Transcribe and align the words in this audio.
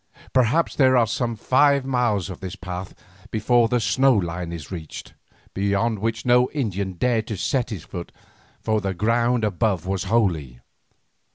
Perhaps 0.33 0.77
there 0.77 0.97
are 0.97 1.05
some 1.05 1.35
five 1.35 1.85
miles 1.85 2.31
of 2.31 2.39
this 2.39 2.55
path 2.55 2.95
before 3.29 3.67
the 3.67 3.79
snow 3.79 4.13
line 4.15 4.51
is 4.51 4.71
reached, 4.71 5.13
beyond 5.53 5.99
which 5.99 6.25
no 6.25 6.49
Indian 6.53 6.93
dared 6.93 7.27
to 7.27 7.37
set 7.37 7.69
his 7.69 7.83
foot, 7.83 8.11
for 8.59 8.81
the 8.81 8.95
ground 8.95 9.43
above 9.43 9.85
was 9.85 10.05
holy. 10.05 10.59